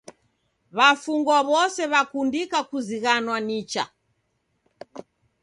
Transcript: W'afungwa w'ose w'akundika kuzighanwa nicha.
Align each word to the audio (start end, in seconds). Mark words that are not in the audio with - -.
W'afungwa 0.77 1.37
w'ose 1.49 1.83
w'akundika 1.91 2.59
kuzighanwa 2.69 3.37
nicha. 3.47 3.83